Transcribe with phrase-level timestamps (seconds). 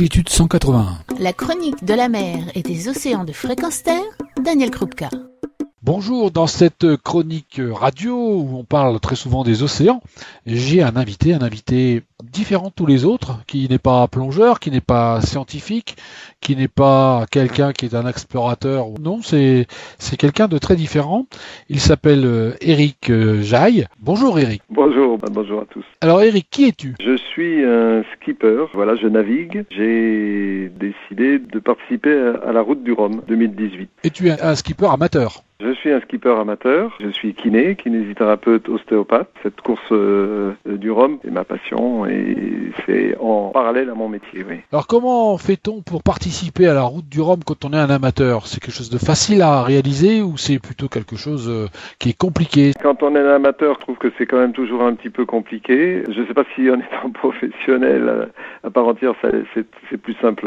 [0.00, 0.96] longitude 181.
[1.18, 4.00] La chronique de la mer et des océans de fréquence terre,
[4.42, 5.10] Daniel Krupka.
[5.92, 10.00] Bonjour, dans cette chronique radio où on parle très souvent des océans,
[10.46, 14.70] j'ai un invité, un invité différent de tous les autres, qui n'est pas plongeur, qui
[14.70, 15.96] n'est pas scientifique,
[16.40, 18.86] qui n'est pas quelqu'un qui est un explorateur.
[19.00, 19.66] Non, c'est
[20.16, 21.26] quelqu'un de très différent.
[21.68, 23.86] Il s'appelle Eric euh, Jaille.
[23.98, 24.62] Bonjour Eric.
[24.70, 25.84] Bonjour, bah, bonjour à tous.
[26.02, 26.94] Alors Eric, qui es-tu?
[27.00, 29.64] Je suis un skipper, voilà, je navigue.
[29.72, 33.90] J'ai décidé de participer à la route du Rhum 2018.
[34.04, 35.42] Et tu es un skipper amateur?
[35.60, 39.28] Je suis un skipper amateur, je suis kiné, kinésithérapeute, ostéopathe.
[39.42, 44.44] Cette course euh, du Rhum est ma passion et c'est en parallèle à mon métier.
[44.48, 44.56] Oui.
[44.72, 48.46] Alors comment fait-on pour participer à la route du Rhum quand on est un amateur?
[48.46, 51.66] C'est quelque chose de facile à réaliser ou c'est plutôt quelque chose euh,
[51.98, 52.72] qui est compliqué?
[52.80, 55.26] Quand on est un amateur, je trouve que c'est quand même toujours un petit peu
[55.26, 56.02] compliqué.
[56.08, 58.26] Je ne sais pas si en étant professionnel euh,
[58.64, 59.14] à part entière,
[59.54, 60.46] c'est plus simple,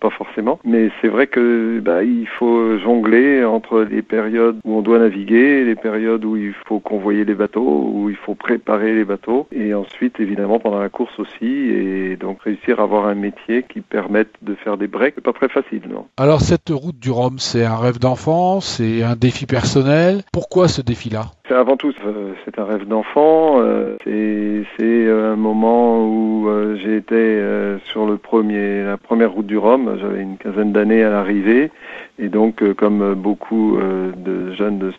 [0.00, 0.60] pas forcément.
[0.64, 5.64] Mais c'est vrai que bah, il faut jongler entre les périodes où on doit naviguer,
[5.64, 9.74] les périodes où il faut convoyer les bateaux, où il faut préparer les bateaux, et
[9.74, 14.30] ensuite évidemment pendant la course aussi, et donc réussir à avoir un métier qui permette
[14.42, 16.06] de faire des breaks, c'est pas très facile, non.
[16.16, 20.22] Alors cette route du Rhum, c'est un rêve d'enfant, c'est un défi personnel.
[20.32, 21.26] Pourquoi ce défi-là?
[21.48, 23.60] C'est avant tout, euh, c'est un rêve d'enfant.
[23.60, 27.42] Euh, c'est un moment où euh, j'ai été
[27.90, 29.96] sur le premier, la première route du Rhum.
[30.00, 31.70] J'avais une quinzaine d'années à l'arrivée,
[32.18, 34.92] et donc, comme beaucoup de jeunes de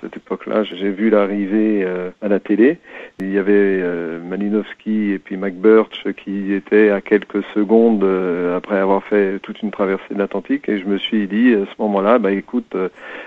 [0.00, 1.86] cette, époque-là, j'ai vu l'arrivée
[2.20, 2.78] à la télé.
[3.20, 3.82] Il y avait
[4.28, 8.04] Malinowski et puis McBurch qui étaient à quelques secondes
[8.56, 11.82] après avoir fait toute une traversée de l'Atlantique, et je me suis dit à ce
[11.82, 12.76] moment-là, bah écoute,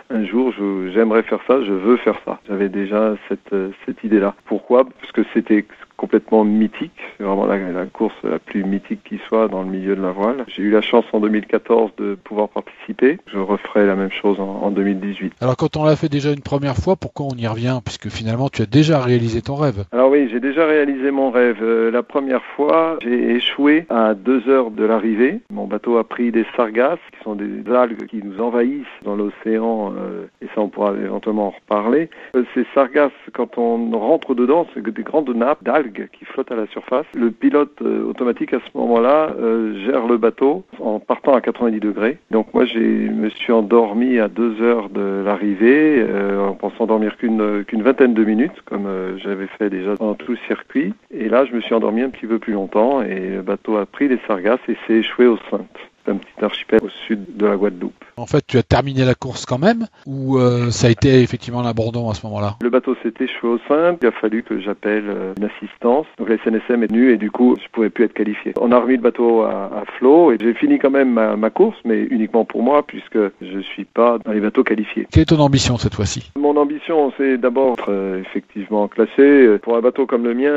[0.10, 0.54] un jour,
[0.94, 2.40] j'aimerais faire ça, je veux faire ça.
[2.48, 4.36] J'avais déjà cette, cette idée-là.
[4.46, 4.86] Pourquoi?
[4.86, 5.66] Parce que c'était
[5.98, 6.92] complètement mythique.
[7.18, 10.46] C'est vraiment la, course la plus mythique qui soit dans le milieu de la voile.
[10.48, 13.18] J'ai eu la chance en 2014 de pouvoir participer.
[13.28, 15.34] Je referai la même chose en, 2018.
[15.42, 17.80] Alors quand on l'a fait déjà une première fois, pourquoi on y revient?
[17.84, 19.86] Puisque finalement tu as déjà réalisé ton rêve.
[19.92, 21.58] Alors oui, j'ai déjà réalisé mon rêve.
[21.62, 25.42] Euh, la première fois, j'ai échoué à deux heures de l'arrivée.
[25.52, 29.94] Mon bateau a pris des sargasses, qui sont des algues qui nous envahissent dans l'océan,
[29.98, 32.10] euh, et ça on pourra éventuellement en reparler.
[32.36, 36.56] Euh, ces sargasses, quand on rentre dedans, c'est des grandes nappes d'algues qui flotte à
[36.56, 37.06] la surface.
[37.16, 41.80] Le pilote euh, automatique à ce moment-là euh, gère le bateau en partant à 90
[41.80, 42.18] degrés.
[42.32, 47.18] Donc moi, je me suis endormi à deux heures de l'arrivée euh, en pensant dormir
[47.18, 48.88] qu'une qu'une vingtaine de minutes, comme
[49.18, 50.94] j'avais fait déjà dans tout le circuit.
[51.12, 53.86] Et là, je me suis endormi un petit peu plus longtemps et le bateau a
[53.86, 57.56] pris les sargasses et s'est échoué au Saintes un petit archipel au sud de la
[57.56, 57.94] Guadeloupe.
[58.18, 61.62] En fait, tu as terminé la course quand même ou euh, ça a été effectivement
[61.62, 62.56] l'abandon à ce moment-là?
[62.62, 66.08] Le bateau s'était échoué au sein, il a fallu que j'appelle euh, une assistance.
[66.18, 68.54] Donc la SNSM est venue et du coup, je pouvais plus être qualifié.
[68.60, 72.04] On a remis le bateau à, flot et j'ai fini quand même ma, course, mais
[72.04, 75.08] uniquement pour moi puisque je suis pas dans les bateaux qualifiés.
[75.12, 76.32] Quelle est ton ambition cette fois-ci?
[76.38, 79.58] Mon ambition, c'est d'abord euh, effectivement classé.
[79.62, 80.52] Pour un bateau comme le mien,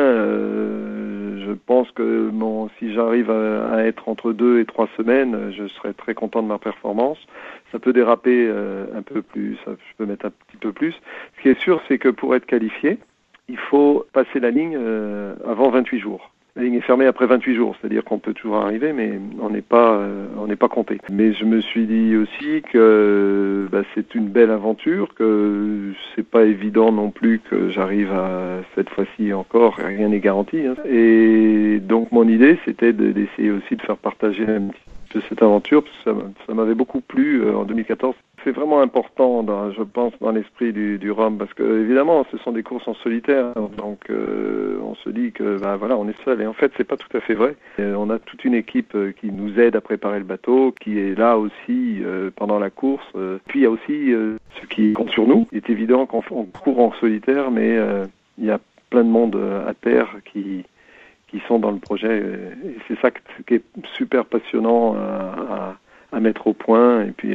[1.41, 5.95] je pense que bon, si j'arrive à, être entre deux et trois semaines, je serai
[5.95, 7.19] très content de ma performance.
[7.73, 10.95] Ça peut déraper euh, un peu plus, je peux mettre un petit peu plus.
[11.37, 12.99] Ce qui est sûr, c'est que pour être qualifié,
[13.49, 16.31] il faut passer la ligne euh, avant 28 jours.
[16.57, 19.63] La ligne est fermée après 28 jours, c'est-à-dire qu'on peut toujours arriver, mais on n'est
[19.63, 20.99] pas, euh, on n'est pas compté.
[21.11, 26.45] Mais je me suis dit aussi que bah, c'est une belle aventure, que c'est pas
[26.45, 30.67] évident non plus que j'arrive à cette fois-ci encore, rien n'est garanti.
[30.67, 30.75] Hein.
[30.89, 35.85] Et donc mon idée, c'était d'essayer aussi de faire partager un petit peu cette aventure,
[35.85, 38.15] parce que ça, m'avait beaucoup plu euh, en 2014
[38.45, 42.53] c'est vraiment important, je pense, dans l'esprit du, du Rhum, parce que évidemment, ce sont
[42.53, 46.41] des courses en solitaire, donc euh, on se dit que ben voilà, on est seul,
[46.41, 47.57] et en fait, c'est pas tout à fait vrai.
[47.79, 51.19] on a toute une équipe euh, qui nous aide à préparer le bateau, qui est
[51.19, 53.07] là aussi euh, pendant la course.
[53.47, 54.13] Puis il y a aussi
[54.61, 55.47] ce qui compte sur nous.
[55.53, 57.79] Il est évident qu'on court en solitaire, mais
[58.39, 58.59] il y a
[58.91, 60.65] plein de monde à terre qui
[61.47, 63.63] sont dans le projet, et c'est ça qui est
[63.97, 64.97] super passionnant
[66.13, 67.35] à mettre au point, et puis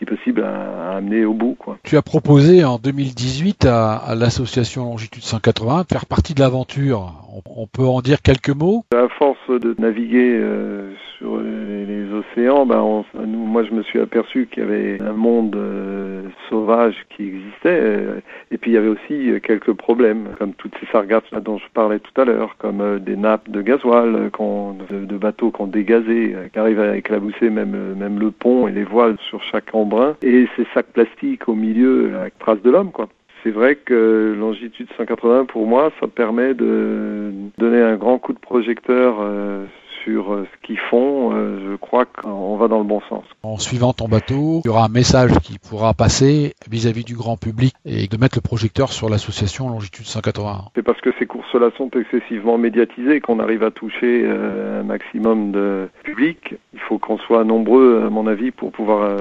[0.00, 1.54] si possible, à, amener au bout.
[1.58, 1.78] Quoi.
[1.84, 7.12] Tu as proposé en 2018 à, à l'association Longitude 180 de faire partie de l'aventure.
[7.56, 8.84] On, peut en dire quelques mots?
[8.92, 14.48] À force de naviguer euh, sur les, océans, ben nous, moi je me suis aperçu
[14.50, 16.09] qu'il y avait un monde euh,
[16.50, 18.20] sauvage qui existait, euh,
[18.50, 21.98] et puis il y avait aussi quelques problèmes, comme toutes ces sargasses dont je parlais
[22.00, 26.80] tout à l'heure, comme des nappes de gasoil, de, de, bateaux qu'on dégazé, qui arrivent
[26.80, 30.92] à éclabousser même, même le pont et les voiles sur chaque embrun, et ces sacs
[30.92, 33.08] plastiques au milieu avec traces de l'homme, quoi.
[33.42, 38.38] C'est vrai que longitude 180 pour moi, ça permet de donner un grand coup de
[38.38, 39.64] projecteur euh,
[40.04, 43.24] sur euh, ce qu'ils font, je crois qu'on va dans le bon sens.
[43.42, 47.36] En suivant ton bateau, il y aura un message qui pourra passer vis-à-vis du grand
[47.36, 50.70] public et de mettre le projecteur sur l'association Longitude 181.
[50.74, 55.88] C'est parce que ces courses-là sont excessivement médiatisées qu'on arrive à toucher un maximum de
[56.02, 56.54] public.
[56.74, 59.16] Il faut qu'on soit nombreux, à mon avis, pour pouvoir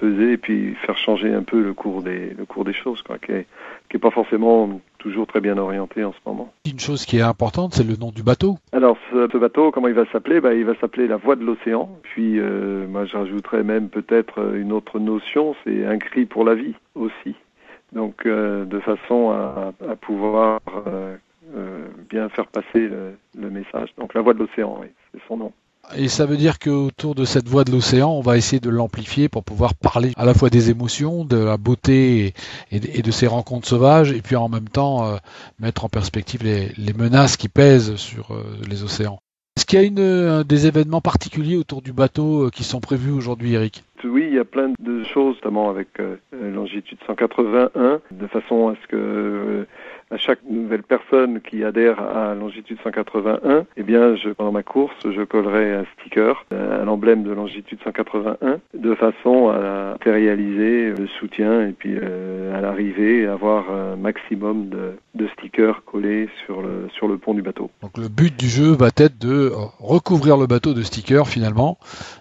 [0.00, 3.18] peser et puis faire changer un peu le cours des, le cours des choses, quoi,
[3.18, 3.46] qui est,
[3.88, 6.52] qui est pas forcément toujours très bien orienté en ce moment.
[6.68, 8.58] Une chose qui est importante, c'est le nom du bateau.
[8.72, 10.40] Alors ce, bateau, comment il va s'appeler?
[10.40, 11.88] Bah, Il va s'appeler la Voix de l'océan.
[12.02, 16.74] Puis euh, moi j'ajouterais même peut-être une autre notion, c'est un cri pour la vie
[16.96, 17.36] aussi.
[17.92, 20.58] Donc euh, de façon à, à pouvoir
[20.88, 21.16] euh,
[22.10, 23.90] bien faire passer le, le, message.
[23.98, 25.52] Donc la Voix de l'océan, oui, c'est son nom.
[25.94, 29.28] Et ça veut dire qu'autour de cette voix de l'océan, on va essayer de l'amplifier
[29.28, 32.34] pour pouvoir parler à la fois des émotions, de la beauté
[32.72, 35.16] et, de ces rencontres sauvages, et puis en même temps euh,
[35.60, 39.20] mettre en perspective les, menaces qui pèsent sur euh, les océans.
[39.56, 43.12] Est-ce qu'il y a une, des événements particuliers autour du bateau euh, qui sont prévus
[43.12, 43.84] aujourd'hui, Eric?
[44.04, 45.88] Oui, il y a plein de choses, notamment avec
[46.32, 49.66] longitude 181, de façon à ce que
[50.10, 54.94] à chaque nouvelle personne qui adhère à Longitude 181, eh bien, je, pendant ma course,
[55.04, 61.06] je collerai un sticker, euh, un emblème de Longitude 181, de façon à matérialiser le
[61.18, 66.88] soutien et puis euh, à l'arrivée avoir un maximum de, de, stickers collés sur le,
[66.94, 67.70] sur le pont du bateau.
[67.82, 69.50] Donc le but du jeu va être de
[69.80, 71.78] recouvrir le bateau de stickers finalement,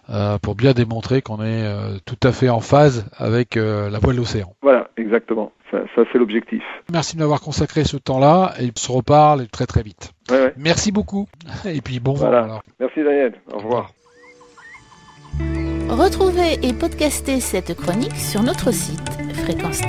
[0.10, 4.00] euh, pour bien démontrer qu'on est euh, tout à fait en phase avec euh, la
[4.00, 4.54] voile de l'océan.
[4.62, 5.52] Voilà, exactement.
[5.95, 6.63] Ça, c'est l'objectif.
[6.92, 10.12] Merci de m'avoir consacré ce temps-là et on se reparle très très vite.
[10.57, 11.27] Merci beaucoup.
[11.66, 12.62] Et puis bon voilà.
[12.80, 13.33] Merci Daniel.
[13.54, 13.92] Au revoir.
[15.89, 19.01] Retrouvez et podcastez cette chronique sur notre site
[19.44, 19.81] fréquence